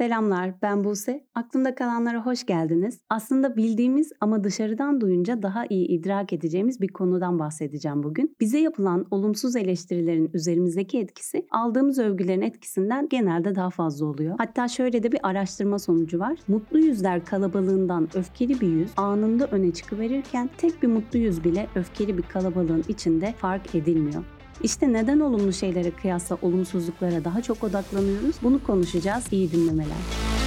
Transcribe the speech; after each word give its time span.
Selamlar, 0.00 0.54
ben 0.62 0.84
Buse. 0.84 1.24
Aklımda 1.34 1.74
kalanlara 1.74 2.26
hoş 2.26 2.46
geldiniz. 2.46 3.00
Aslında 3.10 3.56
bildiğimiz 3.56 4.12
ama 4.20 4.44
dışarıdan 4.44 5.00
duyunca 5.00 5.42
daha 5.42 5.66
iyi 5.66 5.86
idrak 5.88 6.32
edeceğimiz 6.32 6.80
bir 6.80 6.88
konudan 6.88 7.38
bahsedeceğim 7.38 8.02
bugün. 8.02 8.36
Bize 8.40 8.58
yapılan 8.58 9.06
olumsuz 9.10 9.56
eleştirilerin 9.56 10.30
üzerimizdeki 10.34 10.98
etkisi 10.98 11.46
aldığımız 11.50 11.98
övgülerin 11.98 12.40
etkisinden 12.40 13.08
genelde 13.08 13.54
daha 13.54 13.70
fazla 13.70 14.06
oluyor. 14.06 14.34
Hatta 14.38 14.68
şöyle 14.68 15.02
de 15.02 15.12
bir 15.12 15.20
araştırma 15.22 15.78
sonucu 15.78 16.18
var. 16.18 16.38
Mutlu 16.48 16.78
yüzler 16.78 17.24
kalabalığından 17.24 18.08
öfkeli 18.14 18.60
bir 18.60 18.68
yüz 18.68 18.90
anında 18.96 19.46
öne 19.46 19.72
çıkıverirken 19.72 20.50
tek 20.58 20.82
bir 20.82 20.88
mutlu 20.88 21.18
yüz 21.18 21.44
bile 21.44 21.66
öfkeli 21.74 22.18
bir 22.18 22.22
kalabalığın 22.22 22.84
içinde 22.88 23.32
fark 23.32 23.74
edilmiyor. 23.74 24.24
İşte 24.62 24.92
neden 24.92 25.20
olumlu 25.20 25.52
şeylere 25.52 25.90
kıyasla 25.90 26.36
olumsuzluklara 26.42 27.24
daha 27.24 27.42
çok 27.42 27.64
odaklanıyoruz? 27.64 28.36
Bunu 28.42 28.62
konuşacağız. 28.62 29.24
İyi 29.32 29.52
dinlemeler. 29.52 30.37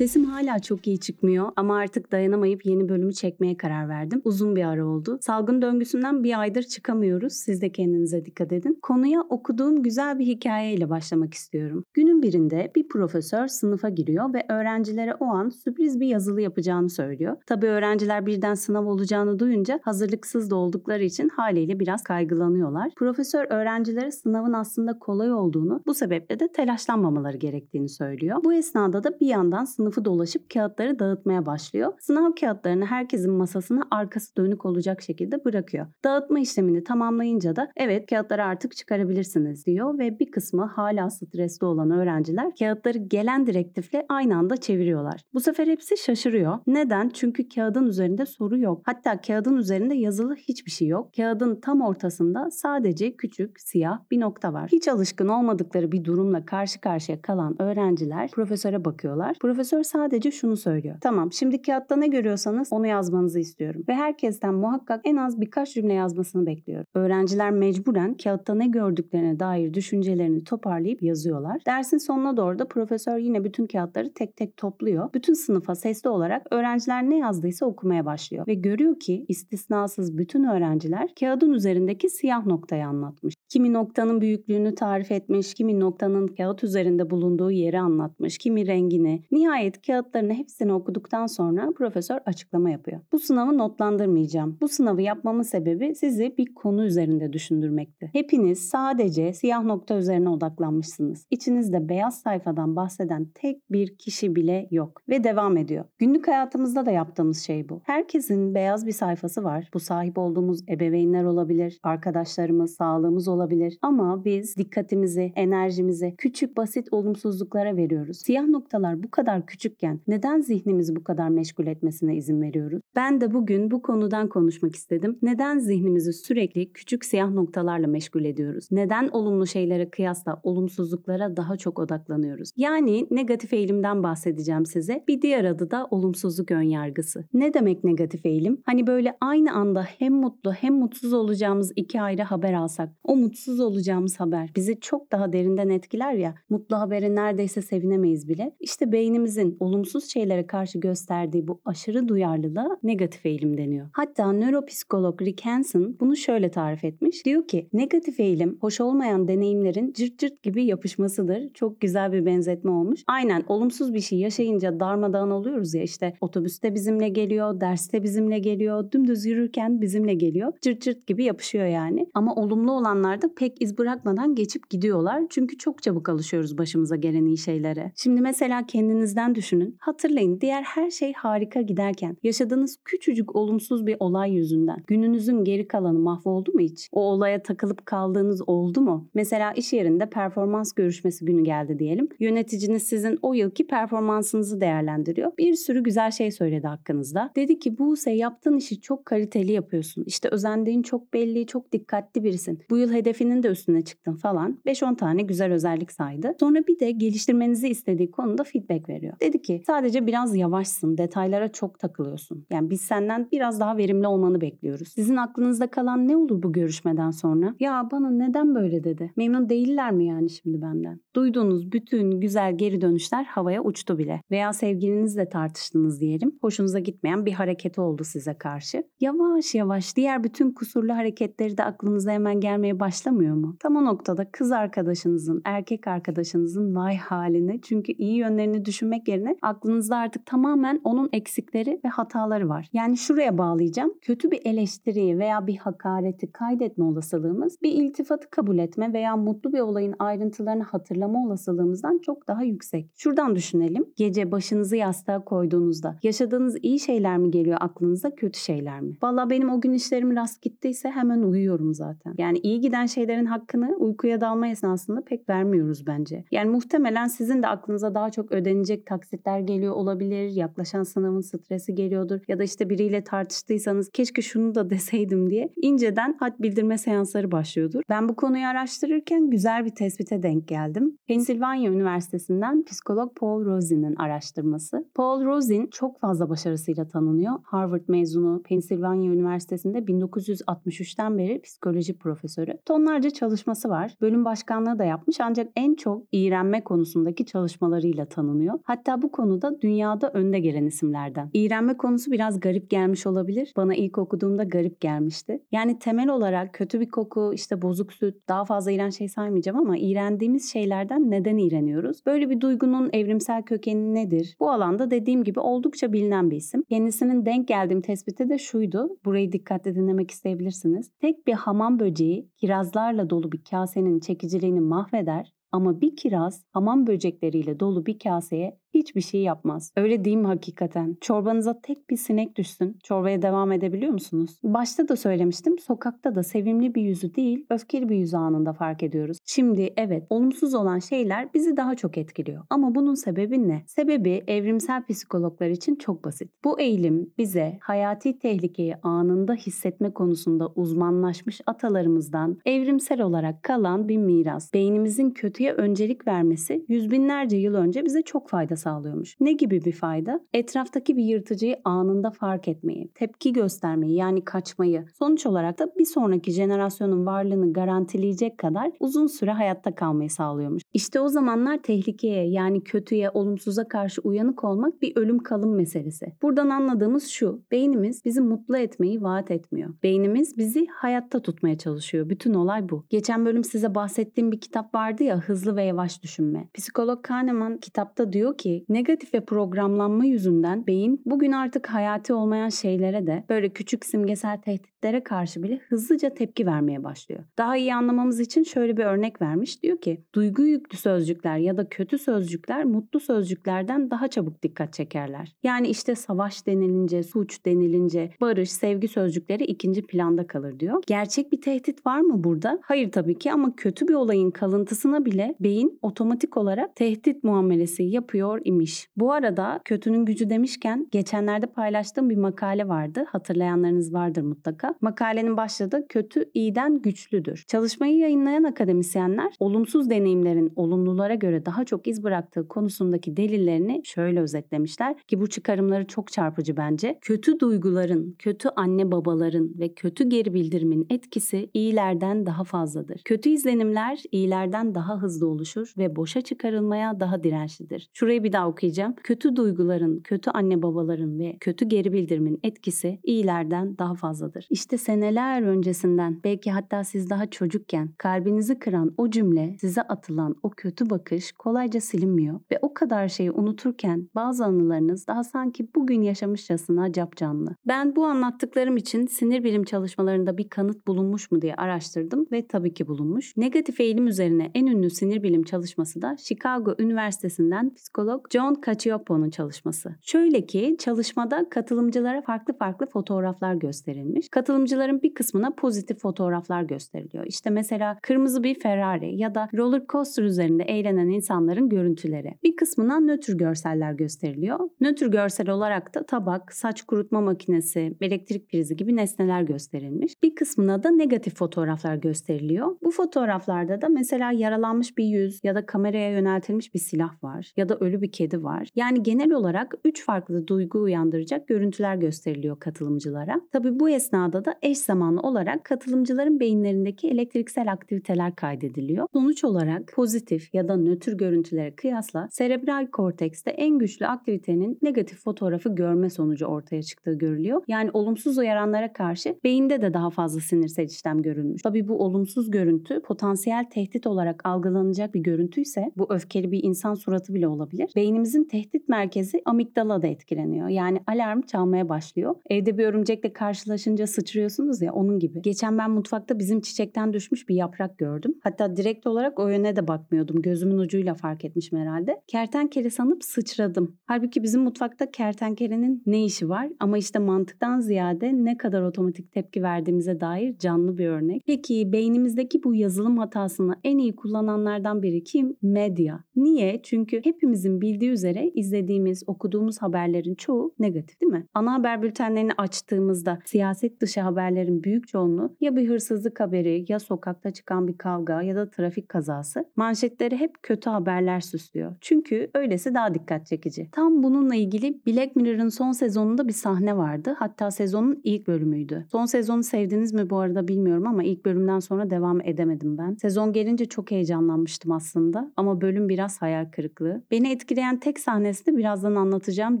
Resim 0.00 0.24
hala 0.24 0.58
çok 0.58 0.86
iyi 0.86 1.00
çıkmıyor 1.00 1.48
ama 1.56 1.76
artık 1.76 2.12
dayanamayıp 2.12 2.66
yeni 2.66 2.88
bölümü 2.88 3.12
çekmeye 3.12 3.56
karar 3.56 3.88
verdim. 3.88 4.20
Uzun 4.24 4.56
bir 4.56 4.64
ara 4.64 4.86
oldu. 4.86 5.18
Salgın 5.20 5.62
döngüsünden 5.62 6.24
bir 6.24 6.40
aydır 6.40 6.62
çıkamıyoruz. 6.62 7.32
Siz 7.32 7.62
de 7.62 7.72
kendinize 7.72 8.24
dikkat 8.24 8.52
edin. 8.52 8.78
Konuya 8.82 9.20
okuduğum 9.20 9.82
güzel 9.82 10.18
bir 10.18 10.26
hikayeyle 10.26 10.90
başlamak 10.90 11.34
istiyorum. 11.34 11.84
Günün 11.94 12.22
birinde 12.22 12.72
bir 12.76 12.88
profesör 12.88 13.46
sınıfa 13.46 13.88
giriyor 13.88 14.34
ve 14.34 14.46
öğrencilere 14.48 15.14
o 15.14 15.24
an 15.24 15.48
sürpriz 15.48 16.00
bir 16.00 16.06
yazılı 16.06 16.40
yapacağını 16.40 16.90
söylüyor. 16.90 17.36
Tabii 17.46 17.66
öğrenciler 17.66 18.26
birden 18.26 18.54
sınav 18.54 18.86
olacağını 18.86 19.38
duyunca 19.38 19.80
hazırlıksız 19.82 20.50
da 20.50 20.56
oldukları 20.56 21.04
için 21.04 21.28
haliyle 21.28 21.80
biraz 21.80 22.02
kaygılanıyorlar. 22.02 22.90
Profesör 22.96 23.46
öğrencilere 23.50 24.10
sınavın 24.10 24.52
aslında 24.52 24.98
kolay 24.98 25.32
olduğunu, 25.32 25.82
bu 25.86 25.94
sebeple 25.94 26.40
de 26.40 26.48
telaşlanmamaları 26.52 27.36
gerektiğini 27.36 27.88
söylüyor. 27.88 28.38
Bu 28.44 28.52
esnada 28.52 29.04
da 29.04 29.20
bir 29.20 29.26
yandan 29.26 29.64
sınıf 29.64 29.83
sınıfı 29.84 30.04
dolaşıp 30.04 30.50
kağıtları 30.50 30.98
dağıtmaya 30.98 31.46
başlıyor. 31.46 31.92
Sınav 32.00 32.32
kağıtlarını 32.40 32.84
herkesin 32.84 33.32
masasına 33.32 33.82
arkası 33.90 34.36
dönük 34.36 34.64
olacak 34.64 35.02
şekilde 35.02 35.44
bırakıyor. 35.44 35.86
Dağıtma 36.04 36.40
işlemini 36.40 36.84
tamamlayınca 36.84 37.56
da 37.56 37.68
evet 37.76 38.10
kağıtları 38.10 38.44
artık 38.44 38.76
çıkarabilirsiniz 38.76 39.66
diyor 39.66 39.98
ve 39.98 40.18
bir 40.18 40.30
kısmı 40.30 40.64
hala 40.64 41.10
stresli 41.10 41.66
olan 41.66 41.90
öğrenciler 41.90 42.52
kağıtları 42.58 42.98
gelen 42.98 43.46
direktifle 43.46 44.06
aynı 44.08 44.36
anda 44.36 44.56
çeviriyorlar. 44.56 45.20
Bu 45.34 45.40
sefer 45.40 45.66
hepsi 45.66 45.96
şaşırıyor. 45.96 46.58
Neden? 46.66 47.08
Çünkü 47.08 47.48
kağıdın 47.48 47.86
üzerinde 47.86 48.26
soru 48.26 48.58
yok. 48.58 48.82
Hatta 48.84 49.20
kağıdın 49.20 49.56
üzerinde 49.56 49.94
yazılı 49.94 50.34
hiçbir 50.34 50.70
şey 50.70 50.88
yok. 50.88 51.14
Kağıdın 51.16 51.60
tam 51.60 51.80
ortasında 51.80 52.50
sadece 52.50 53.16
küçük 53.16 53.60
siyah 53.60 53.98
bir 54.10 54.20
nokta 54.20 54.52
var. 54.52 54.68
Hiç 54.72 54.88
alışkın 54.88 55.28
olmadıkları 55.28 55.92
bir 55.92 56.04
durumla 56.04 56.44
karşı 56.44 56.80
karşıya 56.80 57.22
kalan 57.22 57.62
öğrenciler 57.62 58.30
profesöre 58.30 58.84
bakıyorlar. 58.84 59.36
Profesör 59.40 59.73
Profesör 59.74 59.98
sadece 59.98 60.30
şunu 60.30 60.56
söylüyor. 60.56 60.96
Tamam 61.00 61.32
şimdi 61.32 61.62
kağıtta 61.62 61.96
ne 61.96 62.06
görüyorsanız 62.06 62.68
onu 62.72 62.86
yazmanızı 62.86 63.40
istiyorum. 63.40 63.84
Ve 63.88 63.94
herkesten 63.94 64.54
muhakkak 64.54 65.00
en 65.04 65.16
az 65.16 65.40
birkaç 65.40 65.74
cümle 65.74 65.92
yazmasını 65.92 66.46
bekliyorum. 66.46 66.86
Öğrenciler 66.94 67.50
mecburen 67.50 68.16
kağıtta 68.16 68.54
ne 68.54 68.66
gördüklerine 68.66 69.40
dair 69.40 69.74
düşüncelerini 69.74 70.44
toparlayıp 70.44 71.02
yazıyorlar. 71.02 71.62
Dersin 71.66 71.98
sonuna 71.98 72.36
doğru 72.36 72.58
da 72.58 72.68
profesör 72.68 73.18
yine 73.18 73.44
bütün 73.44 73.66
kağıtları 73.66 74.14
tek 74.14 74.36
tek 74.36 74.56
topluyor. 74.56 75.12
Bütün 75.14 75.34
sınıfa 75.34 75.74
sesli 75.74 76.10
olarak 76.10 76.46
öğrenciler 76.50 77.10
ne 77.10 77.18
yazdıysa 77.18 77.66
okumaya 77.66 78.06
başlıyor. 78.06 78.46
Ve 78.46 78.54
görüyor 78.54 79.00
ki 79.00 79.24
istisnasız 79.28 80.18
bütün 80.18 80.44
öğrenciler 80.44 81.08
kağıdın 81.20 81.52
üzerindeki 81.52 82.08
siyah 82.10 82.46
noktayı 82.46 82.86
anlatmış. 82.86 83.34
Kimi 83.48 83.72
noktanın 83.72 84.20
büyüklüğünü 84.20 84.74
tarif 84.74 85.12
etmiş, 85.12 85.54
kimi 85.54 85.80
noktanın 85.80 86.26
kağıt 86.26 86.64
üzerinde 86.64 87.10
bulunduğu 87.10 87.50
yeri 87.50 87.80
anlatmış, 87.80 88.38
kimi 88.38 88.66
rengini. 88.66 89.22
Nihayet 89.30 89.63
Nihayet 89.64 89.86
kağıtlarını 89.86 90.34
hepsini 90.34 90.72
okuduktan 90.72 91.26
sonra 91.26 91.72
profesör 91.76 92.18
açıklama 92.26 92.70
yapıyor. 92.70 93.00
Bu 93.12 93.18
sınavı 93.18 93.58
notlandırmayacağım. 93.58 94.58
Bu 94.60 94.68
sınavı 94.68 95.02
yapmamın 95.02 95.42
sebebi 95.42 95.94
sizi 95.94 96.34
bir 96.38 96.54
konu 96.54 96.84
üzerinde 96.84 97.32
düşündürmekti. 97.32 98.10
Hepiniz 98.12 98.68
sadece 98.68 99.32
siyah 99.32 99.64
nokta 99.64 99.96
üzerine 99.96 100.28
odaklanmışsınız. 100.28 101.26
İçinizde 101.30 101.88
beyaz 101.88 102.20
sayfadan 102.20 102.76
bahseden 102.76 103.26
tek 103.34 103.70
bir 103.70 103.96
kişi 103.96 104.36
bile 104.36 104.68
yok. 104.70 105.02
Ve 105.08 105.24
devam 105.24 105.56
ediyor. 105.56 105.84
Günlük 105.98 106.28
hayatımızda 106.28 106.86
da 106.86 106.90
yaptığımız 106.90 107.38
şey 107.38 107.68
bu. 107.68 107.80
Herkesin 107.84 108.54
beyaz 108.54 108.86
bir 108.86 108.92
sayfası 108.92 109.44
var. 109.44 109.68
Bu 109.74 109.80
sahip 109.80 110.18
olduğumuz 110.18 110.68
ebeveynler 110.68 111.24
olabilir, 111.24 111.78
arkadaşlarımız, 111.82 112.74
sağlığımız 112.74 113.28
olabilir. 113.28 113.78
Ama 113.82 114.24
biz 114.24 114.56
dikkatimizi, 114.56 115.32
enerjimizi 115.36 116.14
küçük 116.18 116.56
basit 116.56 116.92
olumsuzluklara 116.92 117.76
veriyoruz. 117.76 118.16
Siyah 118.16 118.46
noktalar 118.46 119.02
bu 119.02 119.10
kadar 119.10 119.46
küçükken 119.54 120.00
neden 120.06 120.40
zihnimizi 120.40 120.96
bu 120.96 121.04
kadar 121.04 121.28
meşgul 121.28 121.66
etmesine 121.66 122.16
izin 122.16 122.42
veriyoruz? 122.42 122.80
Ben 122.96 123.20
de 123.20 123.34
bugün 123.34 123.70
bu 123.70 123.82
konudan 123.82 124.28
konuşmak 124.28 124.76
istedim. 124.76 125.18
Neden 125.22 125.58
zihnimizi 125.58 126.12
sürekli 126.12 126.72
küçük 126.72 127.04
siyah 127.04 127.30
noktalarla 127.30 127.86
meşgul 127.86 128.24
ediyoruz? 128.24 128.68
Neden 128.70 129.08
olumlu 129.08 129.46
şeylere 129.46 129.90
kıyasla 129.90 130.40
olumsuzluklara 130.42 131.36
daha 131.36 131.56
çok 131.56 131.78
odaklanıyoruz? 131.78 132.50
Yani 132.56 133.06
negatif 133.10 133.52
eğilimden 133.52 134.02
bahsedeceğim 134.02 134.66
size. 134.66 135.04
Bir 135.08 135.22
diğer 135.22 135.44
adı 135.44 135.70
da 135.70 135.86
olumsuzluk 135.90 136.50
önyargısı. 136.50 137.24
Ne 137.34 137.54
demek 137.54 137.84
negatif 137.84 138.26
eğilim? 138.26 138.62
Hani 138.66 138.86
böyle 138.86 139.16
aynı 139.20 139.54
anda 139.54 139.82
hem 139.82 140.14
mutlu 140.14 140.52
hem 140.52 140.74
mutsuz 140.74 141.12
olacağımız 141.12 141.72
iki 141.76 142.00
ayrı 142.00 142.22
haber 142.22 142.52
alsak, 142.52 142.90
o 143.04 143.16
mutsuz 143.16 143.60
olacağımız 143.60 144.20
haber 144.20 144.50
bizi 144.56 144.80
çok 144.80 145.12
daha 145.12 145.32
derinden 145.32 145.68
etkiler 145.68 146.12
ya, 146.12 146.34
mutlu 146.50 146.76
habere 146.76 147.14
neredeyse 147.14 147.62
sevinemeyiz 147.62 148.28
bile. 148.28 148.56
İşte 148.60 148.92
beynimizin 148.92 149.43
beynimizin 149.44 149.56
olumsuz 149.60 150.04
şeylere 150.04 150.46
karşı 150.46 150.78
gösterdiği 150.78 151.48
bu 151.48 151.60
aşırı 151.64 152.08
duyarlılığa 152.08 152.76
negatif 152.82 153.26
eğilim 153.26 153.56
deniyor. 153.56 153.88
Hatta 153.92 154.32
nöropsikolog 154.32 155.22
Rick 155.22 155.46
Hansen 155.46 155.96
bunu 156.00 156.16
şöyle 156.16 156.50
tarif 156.50 156.84
etmiş. 156.84 157.24
Diyor 157.24 157.46
ki 157.48 157.68
negatif 157.72 158.20
eğilim 158.20 158.58
hoş 158.60 158.80
olmayan 158.80 159.28
deneyimlerin 159.28 159.92
cırt 159.92 160.18
cırt 160.18 160.42
gibi 160.42 160.64
yapışmasıdır. 160.64 161.52
Çok 161.54 161.80
güzel 161.80 162.12
bir 162.12 162.26
benzetme 162.26 162.70
olmuş. 162.70 163.04
Aynen 163.06 163.44
olumsuz 163.48 163.94
bir 163.94 164.00
şey 164.00 164.18
yaşayınca 164.18 164.80
darmadağın 164.80 165.30
oluyoruz 165.30 165.74
ya 165.74 165.82
işte 165.82 166.14
otobüste 166.20 166.74
bizimle 166.74 167.08
geliyor, 167.08 167.60
derste 167.60 168.02
bizimle 168.02 168.38
geliyor, 168.38 168.92
dümdüz 168.92 169.26
yürürken 169.26 169.80
bizimle 169.80 170.14
geliyor. 170.14 170.52
Cırt 170.60 170.82
cırt 170.82 171.06
gibi 171.06 171.24
yapışıyor 171.24 171.66
yani. 171.66 172.06
Ama 172.14 172.34
olumlu 172.34 172.72
olanlar 172.72 173.22
da 173.22 173.30
pek 173.36 173.62
iz 173.62 173.78
bırakmadan 173.78 174.34
geçip 174.34 174.70
gidiyorlar. 174.70 175.22
Çünkü 175.30 175.58
çok 175.58 175.82
çabuk 175.82 176.08
alışıyoruz 176.08 176.58
başımıza 176.58 176.96
gelen 176.96 177.24
iyi 177.24 177.38
şeylere. 177.38 177.92
Şimdi 177.96 178.20
mesela 178.20 178.66
kendinizden 178.66 179.33
düşünün. 179.34 179.76
Hatırlayın 179.78 180.40
diğer 180.40 180.62
her 180.62 180.90
şey 180.90 181.12
harika 181.12 181.60
giderken 181.60 182.16
yaşadığınız 182.22 182.78
küçücük 182.84 183.36
olumsuz 183.36 183.86
bir 183.86 183.96
olay 184.00 184.32
yüzünden 184.32 184.82
gününüzün 184.86 185.44
geri 185.44 185.68
kalanı 185.68 185.98
mahvoldu 185.98 186.52
mu 186.52 186.60
hiç? 186.60 186.88
O 186.92 187.00
olaya 187.00 187.42
takılıp 187.42 187.86
kaldığınız 187.86 188.48
oldu 188.48 188.80
mu? 188.80 189.08
Mesela 189.14 189.52
iş 189.52 189.72
yerinde 189.72 190.10
performans 190.10 190.72
görüşmesi 190.72 191.24
günü 191.24 191.44
geldi 191.44 191.78
diyelim. 191.78 192.08
Yöneticiniz 192.20 192.82
sizin 192.82 193.18
o 193.22 193.34
yılki 193.34 193.66
performansınızı 193.66 194.60
değerlendiriyor. 194.60 195.32
Bir 195.38 195.54
sürü 195.54 195.82
güzel 195.82 196.10
şey 196.10 196.30
söyledi 196.30 196.66
hakkınızda. 196.66 197.30
Dedi 197.36 197.58
ki 197.58 197.78
Buse 197.78 198.10
yaptığın 198.10 198.56
işi 198.56 198.80
çok 198.80 199.06
kaliteli 199.06 199.52
yapıyorsun. 199.52 200.04
İşte 200.06 200.28
özendiğin 200.28 200.82
çok 200.82 201.12
belli, 201.12 201.46
çok 201.46 201.72
dikkatli 201.72 202.24
birisin. 202.24 202.58
Bu 202.70 202.78
yıl 202.78 202.92
hedefinin 202.92 203.42
de 203.42 203.48
üstüne 203.48 203.82
çıktın 203.82 204.16
falan. 204.16 204.58
5-10 204.66 204.96
tane 204.96 205.22
güzel 205.22 205.52
özellik 205.52 205.92
saydı. 205.92 206.34
Sonra 206.40 206.66
bir 206.66 206.80
de 206.80 206.90
geliştirmenizi 206.90 207.68
istediği 207.68 208.10
konuda 208.10 208.44
feedback 208.44 208.88
veriyor. 208.88 209.14
Dedi 209.24 209.42
ki 209.42 209.62
sadece 209.66 210.06
biraz 210.06 210.36
yavaşsın, 210.36 210.98
detaylara 210.98 211.52
çok 211.52 211.78
takılıyorsun. 211.78 212.46
Yani 212.50 212.70
biz 212.70 212.80
senden 212.80 213.28
biraz 213.32 213.60
daha 213.60 213.76
verimli 213.76 214.06
olmanı 214.06 214.40
bekliyoruz. 214.40 214.88
Sizin 214.88 215.16
aklınızda 215.16 215.66
kalan 215.66 216.08
ne 216.08 216.16
olur 216.16 216.42
bu 216.42 216.52
görüşmeden 216.52 217.10
sonra? 217.10 217.54
Ya 217.60 217.88
bana 217.92 218.10
neden 218.10 218.54
böyle 218.54 218.84
dedi? 218.84 219.12
Memnun 219.16 219.48
değiller 219.48 219.92
mi 219.92 220.06
yani 220.06 220.30
şimdi 220.30 220.62
benden? 220.62 221.00
Duyduğunuz 221.16 221.72
bütün 221.72 222.20
güzel 222.20 222.58
geri 222.58 222.80
dönüşler 222.80 223.24
havaya 223.24 223.62
uçtu 223.62 223.98
bile. 223.98 224.20
Veya 224.30 224.52
sevgilinizle 224.52 225.28
tartıştınız 225.28 226.00
diyelim. 226.00 226.38
Hoşunuza 226.40 226.78
gitmeyen 226.78 227.26
bir 227.26 227.32
hareketi 227.32 227.80
oldu 227.80 228.04
size 228.04 228.34
karşı. 228.34 228.82
Yavaş 229.00 229.54
yavaş 229.54 229.96
diğer 229.96 230.24
bütün 230.24 230.52
kusurlu 230.52 230.92
hareketleri 230.92 231.58
de 231.58 231.64
aklınıza 231.64 232.12
hemen 232.12 232.40
gelmeye 232.40 232.80
başlamıyor 232.80 233.36
mu? 233.36 233.56
Tam 233.60 233.76
o 233.76 233.84
noktada 233.84 234.30
kız 234.30 234.52
arkadaşınızın, 234.52 235.42
erkek 235.44 235.86
arkadaşınızın 235.86 236.74
vay 236.74 236.96
haline 236.96 237.60
çünkü 237.60 237.92
iyi 237.92 238.16
yönlerini 238.16 238.64
düşünmek 238.64 239.03
düşünmek 239.04 239.08
yerine 239.08 239.36
aklınızda 239.42 239.96
artık 239.96 240.26
tamamen 240.26 240.80
onun 240.84 241.08
eksikleri 241.12 241.80
ve 241.84 241.88
hataları 241.88 242.48
var. 242.48 242.68
Yani 242.72 242.96
şuraya 242.96 243.38
bağlayacağım. 243.38 243.94
Kötü 244.00 244.30
bir 244.30 244.40
eleştiriyi 244.44 245.18
veya 245.18 245.46
bir 245.46 245.56
hakareti 245.56 246.32
kaydetme 246.32 246.84
olasılığımız 246.84 247.62
bir 247.62 247.72
iltifatı 247.72 248.30
kabul 248.30 248.58
etme 248.58 248.92
veya 248.92 249.16
mutlu 249.16 249.52
bir 249.52 249.60
olayın 249.60 249.94
ayrıntılarını 249.98 250.62
hatırlama 250.62 251.26
olasılığımızdan 251.26 251.98
çok 251.98 252.28
daha 252.28 252.42
yüksek. 252.42 252.90
Şuradan 252.94 253.36
düşünelim. 253.36 253.84
Gece 253.96 254.32
başınızı 254.32 254.76
yastığa 254.76 255.24
koyduğunuzda 255.24 255.96
yaşadığınız 256.02 256.56
iyi 256.62 256.80
şeyler 256.80 257.18
mi 257.18 257.30
geliyor 257.30 257.56
aklınıza 257.60 258.10
kötü 258.10 258.38
şeyler 258.38 258.80
mi? 258.80 258.94
Valla 259.02 259.30
benim 259.30 259.50
o 259.50 259.60
gün 259.60 259.72
işlerim 259.72 260.16
rast 260.16 260.42
gittiyse 260.42 260.90
hemen 260.90 261.22
uyuyorum 261.22 261.74
zaten. 261.74 262.14
Yani 262.18 262.38
iyi 262.38 262.60
giden 262.60 262.86
şeylerin 262.86 263.26
hakkını 263.26 263.76
uykuya 263.78 264.20
dalma 264.20 264.48
esnasında 264.48 265.00
pek 265.00 265.28
vermiyoruz 265.28 265.86
bence. 265.86 266.24
Yani 266.30 266.50
muhtemelen 266.50 267.06
sizin 267.06 267.42
de 267.42 267.46
aklınıza 267.46 267.94
daha 267.94 268.10
çok 268.10 268.32
ödenecek 268.32 268.86
taksitler 268.94 269.38
geliyor 269.38 269.74
olabilir. 269.74 270.28
Yaklaşan 270.28 270.82
sınavın 270.82 271.20
stresi 271.20 271.74
geliyordur. 271.74 272.20
Ya 272.28 272.38
da 272.38 272.44
işte 272.44 272.70
biriyle 272.70 273.04
tartıştıysanız 273.04 273.90
keşke 273.92 274.22
şunu 274.22 274.54
da 274.54 274.70
deseydim 274.70 275.30
diye 275.30 275.48
inceden 275.62 276.16
had 276.20 276.32
bildirme 276.38 276.78
seansları 276.78 277.32
başlıyordur. 277.32 277.82
Ben 277.88 278.08
bu 278.08 278.16
konuyu 278.16 278.46
araştırırken 278.46 279.30
güzel 279.30 279.64
bir 279.64 279.74
tespite 279.74 280.22
denk 280.22 280.48
geldim. 280.48 280.98
Pennsylvania 281.06 281.70
Üniversitesi'nden 281.72 282.64
psikolog 282.64 283.16
Paul 283.16 283.44
Rosin'in 283.44 283.94
araştırması. 283.96 284.88
Paul 284.94 285.24
Rosin 285.24 285.68
çok 285.72 286.00
fazla 286.00 286.28
başarısıyla 286.28 286.88
tanınıyor. 286.88 287.32
Harvard 287.42 287.88
mezunu, 287.88 288.42
Pennsylvania 288.42 289.12
Üniversitesi'nde 289.12 289.78
1963'ten 289.78 291.18
beri 291.18 291.40
psikoloji 291.40 291.98
profesörü. 291.98 292.52
Tonlarca 292.66 293.10
çalışması 293.10 293.68
var. 293.68 293.96
Bölüm 294.00 294.24
başkanlığı 294.24 294.78
da 294.78 294.84
yapmış 294.84 295.20
ancak 295.20 295.48
en 295.56 295.74
çok 295.74 296.02
iğrenme 296.12 296.64
konusundaki 296.64 297.26
çalışmalarıyla 297.26 298.04
tanınıyor. 298.06 298.58
Hatta 298.64 298.83
bu 299.02 299.12
konuda 299.12 299.60
dünyada 299.60 300.10
önde 300.10 300.40
gelen 300.40 300.66
isimlerden. 300.66 301.30
İğrenme 301.32 301.76
konusu 301.76 302.10
biraz 302.10 302.40
garip 302.40 302.70
gelmiş 302.70 303.06
olabilir. 303.06 303.52
Bana 303.56 303.74
ilk 303.74 303.98
okuduğumda 303.98 304.44
garip 304.44 304.80
gelmişti. 304.80 305.42
Yani 305.52 305.78
temel 305.78 306.08
olarak 306.08 306.54
kötü 306.54 306.80
bir 306.80 306.90
koku, 306.90 307.32
işte 307.34 307.62
bozuk 307.62 307.92
süt, 307.92 308.28
daha 308.28 308.44
fazla 308.44 308.70
iğrenç 308.70 308.98
şey 308.98 309.08
saymayacağım 309.08 309.58
ama 309.58 309.78
iğrendiğimiz 309.78 310.52
şeylerden 310.52 311.10
neden 311.10 311.36
iğreniyoruz? 311.36 312.06
Böyle 312.06 312.30
bir 312.30 312.40
duygunun 312.40 312.90
evrimsel 312.92 313.42
kökeni 313.42 313.94
nedir? 313.94 314.36
Bu 314.40 314.50
alanda 314.50 314.90
dediğim 314.90 315.24
gibi 315.24 315.40
oldukça 315.40 315.92
bilinen 315.92 316.30
bir 316.30 316.36
isim. 316.36 316.62
Kendisinin 316.62 317.26
denk 317.26 317.48
geldiğim 317.48 317.82
tespiti 317.82 318.28
de 318.28 318.38
şuydu. 318.38 318.88
Burayı 319.04 319.32
dikkatle 319.32 319.74
dinlemek 319.74 320.10
isteyebilirsiniz. 320.10 320.90
Tek 321.00 321.26
bir 321.26 321.32
hamam 321.32 321.78
böceği 321.78 322.28
kirazlarla 322.36 323.10
dolu 323.10 323.32
bir 323.32 323.44
kasenin 323.50 324.00
çekiciliğini 324.00 324.60
mahveder 324.60 325.34
ama 325.52 325.80
bir 325.80 325.96
kiraz 325.96 326.44
hamam 326.50 326.86
böcekleriyle 326.86 327.60
dolu 327.60 327.86
bir 327.86 327.98
kaseye 327.98 328.58
hiçbir 328.74 329.00
şey 329.00 329.20
yapmaz. 329.20 329.72
Öyle 329.76 330.04
değil 330.04 330.16
mi 330.16 330.26
hakikaten? 330.26 330.96
Çorbanıza 331.00 331.60
tek 331.60 331.90
bir 331.90 331.96
sinek 331.96 332.36
düşsün. 332.36 332.78
Çorbaya 332.84 333.22
devam 333.22 333.52
edebiliyor 333.52 333.92
musunuz? 333.92 334.38
Başta 334.42 334.88
da 334.88 334.96
söylemiştim. 334.96 335.58
Sokakta 335.58 336.14
da 336.14 336.22
sevimli 336.22 336.74
bir 336.74 336.82
yüzü 336.82 337.14
değil, 337.14 337.46
öfkeli 337.50 337.88
bir 337.88 337.96
yüzü 337.96 338.16
anında 338.16 338.52
fark 338.52 338.82
ediyoruz. 338.82 339.18
Şimdi 339.24 339.74
evet, 339.76 340.06
olumsuz 340.10 340.54
olan 340.54 340.78
şeyler 340.78 341.34
bizi 341.34 341.56
daha 341.56 341.74
çok 341.74 341.98
etkiliyor. 341.98 342.44
Ama 342.50 342.74
bunun 342.74 342.94
sebebi 342.94 343.48
ne? 343.48 343.62
Sebebi 343.66 344.24
evrimsel 344.26 344.82
psikologlar 344.86 345.48
için 345.48 345.76
çok 345.76 346.04
basit. 346.04 346.30
Bu 346.44 346.60
eğilim 346.60 347.12
bize 347.18 347.58
hayati 347.60 348.18
tehlikeyi 348.18 348.76
anında 348.82 349.34
hissetme 349.34 349.90
konusunda 349.90 350.48
uzmanlaşmış 350.48 351.40
atalarımızdan 351.46 352.38
evrimsel 352.44 353.00
olarak 353.00 353.42
kalan 353.42 353.88
bir 353.88 353.96
miras. 353.96 354.52
Beynimizin 354.54 355.10
kötüye 355.10 355.52
öncelik 355.52 356.06
vermesi 356.06 356.64
yüz 356.68 356.90
binlerce 356.90 357.36
yıl 357.36 357.54
önce 357.54 357.84
bize 357.84 358.02
çok 358.02 358.28
fayda 358.28 358.56
sağlıyormuş. 358.64 359.16
Ne 359.20 359.32
gibi 359.32 359.64
bir 359.64 359.72
fayda? 359.72 360.20
Etraftaki 360.32 360.96
bir 360.96 361.04
yırtıcıyı 361.04 361.56
anında 361.64 362.10
fark 362.10 362.48
etmeyi, 362.48 362.88
tepki 362.94 363.32
göstermeyi 363.32 363.96
yani 363.96 364.24
kaçmayı, 364.24 364.84
sonuç 364.98 365.26
olarak 365.26 365.58
da 365.58 365.66
bir 365.78 365.84
sonraki 365.84 366.30
jenerasyonun 366.32 367.06
varlığını 367.06 367.52
garantileyecek 367.52 368.38
kadar 368.38 368.70
uzun 368.80 369.06
süre 369.06 369.30
hayatta 369.30 369.74
kalmayı 369.74 370.10
sağlıyormuş. 370.10 370.62
İşte 370.74 371.00
o 371.00 371.08
zamanlar 371.08 371.62
tehlikeye 371.62 372.28
yani 372.30 372.64
kötüye, 372.64 373.10
olumsuza 373.10 373.68
karşı 373.68 374.00
uyanık 374.02 374.44
olmak 374.44 374.82
bir 374.82 374.96
ölüm 374.96 375.18
kalım 375.18 375.54
meselesi. 375.54 376.06
Buradan 376.22 376.48
anladığımız 376.48 377.08
şu, 377.08 377.42
beynimiz 377.50 378.04
bizi 378.04 378.20
mutlu 378.20 378.56
etmeyi 378.56 379.02
vaat 379.02 379.30
etmiyor. 379.30 379.74
Beynimiz 379.82 380.38
bizi 380.38 380.66
hayatta 380.66 381.22
tutmaya 381.22 381.58
çalışıyor. 381.58 382.08
Bütün 382.08 382.34
olay 382.34 382.68
bu. 382.68 382.84
Geçen 382.90 383.26
bölüm 383.26 383.44
size 383.44 383.74
bahsettiğim 383.74 384.32
bir 384.32 384.40
kitap 384.40 384.74
vardı 384.74 385.04
ya 385.04 385.18
Hızlı 385.18 385.56
ve 385.56 385.62
Yavaş 385.64 386.02
Düşünme. 386.02 386.48
Psikolog 386.54 387.02
Kahneman 387.02 387.58
kitapta 387.58 388.12
diyor 388.12 388.38
ki 388.38 388.53
negatif 388.68 389.14
ve 389.14 389.24
programlanma 389.24 390.04
yüzünden 390.04 390.66
beyin 390.66 391.02
bugün 391.06 391.32
artık 391.32 391.66
hayati 391.66 392.14
olmayan 392.14 392.48
şeylere 392.48 393.06
de 393.06 393.24
böyle 393.28 393.48
küçük 393.48 393.86
simgesel 393.86 394.38
tehditlere 394.38 395.04
karşı 395.04 395.42
bile 395.42 395.60
hızlıca 395.68 396.14
tepki 396.14 396.46
vermeye 396.46 396.84
başlıyor. 396.84 397.24
Daha 397.38 397.56
iyi 397.56 397.74
anlamamız 397.74 398.20
için 398.20 398.42
şöyle 398.42 398.76
bir 398.76 398.84
örnek 398.84 399.22
vermiş. 399.22 399.62
Diyor 399.62 399.80
ki 399.80 400.04
duygu 400.14 400.42
yüklü 400.42 400.78
sözcükler 400.78 401.36
ya 401.36 401.56
da 401.56 401.68
kötü 401.68 401.98
sözcükler 401.98 402.64
mutlu 402.64 403.00
sözcüklerden 403.00 403.90
daha 403.90 404.08
çabuk 404.08 404.42
dikkat 404.42 404.72
çekerler. 404.72 405.36
Yani 405.42 405.68
işte 405.68 405.94
savaş 405.94 406.46
denilince, 406.46 407.02
suç 407.02 407.44
denilince, 407.46 408.10
barış, 408.20 408.52
sevgi 408.52 408.88
sözcükleri 408.88 409.44
ikinci 409.44 409.82
planda 409.82 410.26
kalır 410.26 410.60
diyor. 410.60 410.82
Gerçek 410.86 411.32
bir 411.32 411.40
tehdit 411.40 411.86
var 411.86 412.00
mı 412.00 412.24
burada? 412.24 412.58
Hayır 412.62 412.92
tabii 412.92 413.18
ki 413.18 413.32
ama 413.32 413.56
kötü 413.56 413.88
bir 413.88 413.94
olayın 413.94 414.30
kalıntısına 414.30 415.04
bile 415.04 415.34
beyin 415.40 415.78
otomatik 415.82 416.36
olarak 416.36 416.76
tehdit 416.76 417.24
muamelesi 417.24 417.82
yapıyor 417.82 418.33
imiş. 418.44 418.88
Bu 418.96 419.12
arada 419.12 419.60
kötünün 419.64 420.04
gücü 420.04 420.30
demişken 420.30 420.88
geçenlerde 420.90 421.46
paylaştığım 421.46 422.10
bir 422.10 422.16
makale 422.16 422.68
vardı. 422.68 423.04
Hatırlayanlarınız 423.08 423.94
vardır 423.94 424.22
mutlaka. 424.22 424.74
Makalenin 424.80 425.36
başladığı 425.36 425.88
kötü 425.88 426.30
iyiden 426.34 426.82
güçlüdür. 426.82 427.44
Çalışmayı 427.48 427.96
yayınlayan 427.96 428.42
akademisyenler 428.42 429.32
olumsuz 429.40 429.90
deneyimlerin 429.90 430.52
olumlulara 430.56 431.14
göre 431.14 431.46
daha 431.46 431.64
çok 431.64 431.86
iz 431.86 432.04
bıraktığı 432.04 432.48
konusundaki 432.48 433.16
delillerini 433.16 433.82
şöyle 433.84 434.20
özetlemişler 434.20 434.96
ki 435.08 435.20
bu 435.20 435.26
çıkarımları 435.26 435.86
çok 435.86 436.12
çarpıcı 436.12 436.56
bence. 436.56 436.98
Kötü 437.00 437.40
duyguların, 437.40 438.16
kötü 438.18 438.48
anne 438.56 438.92
babaların 438.92 439.50
ve 439.58 439.74
kötü 439.74 440.04
geri 440.04 440.34
bildirimin 440.34 440.86
etkisi 440.90 441.50
iyilerden 441.54 442.26
daha 442.26 442.44
fazladır. 442.44 443.00
Kötü 443.04 443.28
izlenimler 443.28 444.02
iyilerden 444.12 444.74
daha 444.74 445.02
hızlı 445.02 445.28
oluşur 445.28 445.72
ve 445.78 445.96
boşa 445.96 446.20
çıkarılmaya 446.20 447.00
daha 447.00 447.22
dirençlidir. 447.22 447.90
Şurayı 447.92 448.23
bir 448.24 448.32
daha 448.32 448.48
okuyacağım. 448.48 448.94
Kötü 449.04 449.36
duyguların, 449.36 450.00
kötü 450.00 450.30
anne 450.30 450.62
babaların 450.62 451.18
ve 451.18 451.36
kötü 451.40 451.64
geri 451.64 451.92
bildirimin 451.92 452.40
etkisi 452.42 453.00
iyilerden 453.04 453.78
daha 453.78 453.94
fazladır. 453.94 454.46
İşte 454.50 454.78
seneler 454.78 455.42
öncesinden 455.42 456.20
belki 456.24 456.50
hatta 456.50 456.84
siz 456.84 457.10
daha 457.10 457.26
çocukken 457.26 457.88
kalbinizi 457.98 458.58
kıran 458.58 458.94
o 458.96 459.10
cümle, 459.10 459.56
size 459.60 459.82
atılan 459.82 460.36
o 460.42 460.50
kötü 460.50 460.90
bakış 460.90 461.32
kolayca 461.32 461.80
silinmiyor 461.80 462.40
ve 462.50 462.58
o 462.62 462.74
kadar 462.74 463.08
şeyi 463.08 463.30
unuturken 463.30 464.08
bazı 464.14 464.44
anılarınız 464.44 465.06
daha 465.06 465.24
sanki 465.24 465.68
bugün 465.74 466.02
yaşamışçasına 466.02 466.92
canlı. 466.92 467.56
Ben 467.66 467.96
bu 467.96 468.04
anlattıklarım 468.04 468.76
için 468.76 469.06
sinir 469.06 469.44
bilim 469.44 469.64
çalışmalarında 469.64 470.38
bir 470.38 470.48
kanıt 470.48 470.86
bulunmuş 470.86 471.30
mu 471.30 471.42
diye 471.42 471.54
araştırdım 471.54 472.26
ve 472.32 472.46
tabii 472.46 472.74
ki 472.74 472.86
bulunmuş. 472.86 473.36
Negatif 473.36 473.80
eğilim 473.80 474.06
üzerine 474.06 474.50
en 474.54 474.66
ünlü 474.66 474.90
sinir 474.90 475.22
bilim 475.22 475.42
çalışması 475.42 476.02
da 476.02 476.16
Chicago 476.18 476.74
Üniversitesi'nden 476.78 477.74
psikolog 477.74 478.13
John 478.30 478.56
Cacioppo'nun 478.66 479.30
çalışması. 479.30 479.94
Şöyle 480.02 480.46
ki 480.46 480.76
çalışmada 480.78 481.48
katılımcılara 481.50 482.22
farklı 482.22 482.58
farklı 482.58 482.86
fotoğraflar 482.86 483.54
gösterilmiş. 483.54 484.28
Katılımcıların 484.28 485.02
bir 485.02 485.14
kısmına 485.14 485.50
pozitif 485.50 485.98
fotoğraflar 485.98 486.62
gösteriliyor. 486.62 487.26
İşte 487.26 487.50
mesela 487.50 487.98
kırmızı 488.02 488.42
bir 488.42 488.60
Ferrari 488.60 489.16
ya 489.16 489.34
da 489.34 489.48
roller 489.54 489.82
coaster 489.88 490.22
üzerinde 490.22 490.62
eğlenen 490.62 491.08
insanların 491.08 491.68
görüntüleri. 491.68 492.34
Bir 492.42 492.56
kısmına 492.56 493.00
nötr 493.00 493.32
görseller 493.32 493.92
gösteriliyor. 493.92 494.58
Nötr 494.80 495.06
görsel 495.06 495.50
olarak 495.50 495.94
da 495.94 496.06
tabak, 496.06 496.52
saç 496.52 496.82
kurutma 496.82 497.20
makinesi, 497.20 497.96
elektrik 498.00 498.48
prizi 498.48 498.76
gibi 498.76 498.96
nesneler 498.96 499.42
gösterilmiş. 499.42 500.12
Bir 500.22 500.34
kısmına 500.34 500.82
da 500.82 500.90
negatif 500.90 501.36
fotoğraflar 501.36 501.96
gösteriliyor. 501.96 502.76
Bu 502.84 502.90
fotoğraflarda 502.90 503.80
da 503.80 503.88
mesela 503.88 504.32
yaralanmış 504.32 504.98
bir 504.98 505.04
yüz 505.04 505.40
ya 505.44 505.54
da 505.54 505.66
kameraya 505.66 506.10
yöneltilmiş 506.10 506.74
bir 506.74 506.78
silah 506.78 507.24
var 507.24 507.52
ya 507.56 507.68
da 507.68 507.76
ölü 507.76 508.02
bir 508.02 508.03
kedi 508.10 508.44
var. 508.44 508.68
Yani 508.76 509.02
genel 509.02 509.32
olarak 509.32 509.74
3 509.84 510.04
farklı 510.04 510.46
duygu 510.46 510.78
uyandıracak 510.78 511.48
görüntüler 511.48 511.96
gösteriliyor 511.96 512.60
katılımcılara. 512.60 513.40
Tabi 513.52 513.80
bu 513.80 513.90
esnada 513.90 514.44
da 514.44 514.54
eş 514.62 514.78
zamanlı 514.78 515.20
olarak 515.20 515.64
katılımcıların 515.64 516.40
beyinlerindeki 516.40 517.08
elektriksel 517.08 517.72
aktiviteler 517.72 518.36
kaydediliyor. 518.36 519.06
Sonuç 519.12 519.44
olarak 519.44 519.92
pozitif 519.94 520.54
ya 520.54 520.68
da 520.68 520.76
nötr 520.76 521.12
görüntülere 521.12 521.74
kıyasla 521.74 522.28
serebral 522.30 522.86
kortekste 522.90 523.50
en 523.50 523.78
güçlü 523.78 524.06
aktivitenin 524.06 524.78
negatif 524.82 525.18
fotoğrafı 525.24 525.74
görme 525.74 526.10
sonucu 526.10 526.46
ortaya 526.46 526.82
çıktığı 526.82 527.14
görülüyor. 527.14 527.62
Yani 527.68 527.90
olumsuz 527.92 528.38
uyaranlara 528.38 528.92
karşı 528.92 529.36
beyinde 529.44 529.82
de 529.82 529.94
daha 529.94 530.10
fazla 530.10 530.40
sinirsel 530.40 530.84
işlem 530.84 531.22
görülmüş. 531.22 531.62
Tabi 531.62 531.88
bu 531.88 531.98
olumsuz 531.98 532.50
görüntü 532.50 533.00
potansiyel 533.02 533.64
tehdit 533.70 534.06
olarak 534.06 534.46
algılanacak 534.46 535.14
bir 535.14 535.20
görüntüyse 535.20 535.90
bu 535.96 536.06
öfkeli 536.14 536.52
bir 536.52 536.64
insan 536.64 536.94
suratı 536.94 537.34
bile 537.34 537.48
olabilir. 537.48 537.90
Beynimizin 537.96 538.44
tehdit 538.44 538.88
merkezi 538.88 539.42
amigdala 539.44 540.02
da 540.02 540.06
etkileniyor. 540.06 540.68
Yani 540.68 540.98
alarm 541.06 541.40
çalmaya 541.40 541.88
başlıyor. 541.88 542.34
Evde 542.50 542.78
bir 542.78 542.84
örümcekle 542.84 543.32
karşılaşınca 543.32 544.06
sıçrıyorsunuz 544.06 544.82
ya 544.82 544.92
onun 544.92 545.18
gibi. 545.18 545.42
Geçen 545.42 545.78
ben 545.78 545.90
mutfakta 545.90 546.38
bizim 546.38 546.60
çiçekten 546.60 547.12
düşmüş 547.12 547.48
bir 547.48 547.54
yaprak 547.54 547.98
gördüm. 547.98 548.34
Hatta 548.42 548.76
direkt 548.76 549.06
olarak 549.06 549.38
o 549.38 549.48
yöne 549.48 549.76
de 549.76 549.88
bakmıyordum. 549.88 550.42
Gözümün 550.42 550.78
ucuyla 550.78 551.14
fark 551.14 551.44
etmişim 551.44 551.78
herhalde. 551.78 552.20
Kertenkele 552.26 552.90
sanıp 552.90 553.24
sıçradım. 553.24 553.96
Halbuki 554.06 554.42
bizim 554.42 554.62
mutfakta 554.62 555.10
kertenkelenin 555.10 556.02
ne 556.06 556.24
işi 556.24 556.48
var? 556.48 556.68
Ama 556.80 556.98
işte 556.98 557.18
mantıktan 557.18 557.80
ziyade 557.80 558.44
ne 558.44 558.56
kadar 558.56 558.82
otomatik 558.82 559.32
tepki 559.32 559.62
verdiğimize 559.62 560.20
dair 560.20 560.58
canlı 560.58 560.98
bir 560.98 561.06
örnek. 561.06 561.42
Peki 561.46 561.92
beynimizdeki 561.92 562.62
bu 562.64 562.74
yazılım 562.74 563.18
hatasını 563.18 563.74
en 563.84 563.98
iyi 563.98 564.16
kullananlardan 564.16 565.02
biri 565.02 565.24
kim? 565.24 565.56
Medya. 565.62 566.24
Niye? 566.36 566.80
Çünkü 566.82 567.20
hepimizin 567.24 567.80
bildiği 567.84 568.10
üzere 568.10 568.50
izlediğimiz, 568.54 569.22
okuduğumuz 569.26 569.82
haberlerin 569.82 570.34
çoğu 570.34 570.74
negatif 570.78 571.20
değil 571.20 571.32
mi? 571.32 571.46
Ana 571.54 571.74
haber 571.74 572.02
bültenlerini 572.02 572.52
açtığımızda 572.58 573.38
siyaset 573.44 574.00
dışı 574.00 574.20
haberlerin 574.20 574.82
büyük 574.82 575.08
çoğunluğu 575.08 575.56
ya 575.60 575.76
bir 575.76 575.88
hırsızlık 575.88 576.40
haberi 576.40 576.84
ya 576.88 576.98
sokakta 576.98 577.50
çıkan 577.50 577.88
bir 577.88 577.98
kavga 577.98 578.42
ya 578.42 578.56
da 578.56 578.70
trafik 578.70 579.08
kazası. 579.08 579.64
Manşetleri 579.76 580.36
hep 580.36 580.62
kötü 580.62 580.90
haberler 580.90 581.40
süslüyor. 581.40 581.96
Çünkü 582.00 582.50
öylesi 582.54 582.94
daha 582.94 583.14
dikkat 583.14 583.46
çekici. 583.46 583.88
Tam 583.92 584.22
bununla 584.22 584.54
ilgili 584.54 585.00
Black 585.06 585.36
Mirror'ın 585.36 585.68
son 585.68 585.92
sezonunda 585.92 586.48
bir 586.48 586.52
sahne 586.52 586.96
vardı. 586.96 587.36
Hatta 587.38 587.70
sezonun 587.70 588.20
ilk 588.24 588.46
bölümüydü. 588.46 589.06
Son 589.12 589.24
sezonu 589.24 589.62
sevdiniz 589.62 590.12
mi 590.12 590.30
bu 590.30 590.38
arada 590.38 590.68
bilmiyorum 590.68 591.06
ama 591.06 591.24
ilk 591.24 591.44
bölümden 591.44 591.78
sonra 591.78 592.10
devam 592.10 592.40
edemedim 592.40 592.98
ben. 592.98 593.14
Sezon 593.14 593.52
gelince 593.52 593.84
çok 593.86 594.10
heyecanlanmıştım 594.10 594.92
aslında 594.92 595.52
ama 595.56 595.80
bölüm 595.80 596.08
biraz 596.08 596.42
hayal 596.42 596.70
kırıklığı. 596.70 597.22
Beni 597.30 597.52
etkileyen 597.74 598.00
tek 598.00 598.20
sahnesi 598.20 598.66
de 598.66 598.76
birazdan 598.76 599.14
anlatacağım 599.14 599.80